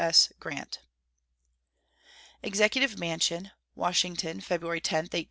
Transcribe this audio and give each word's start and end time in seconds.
S. 0.03 0.33
GRANT. 0.39 0.79
EXECUTIVE 2.41 2.97
MANSION, 2.97 3.51
Washington, 3.75 4.41
February 4.41 4.81
10, 4.81 4.95
1874. 5.13 5.19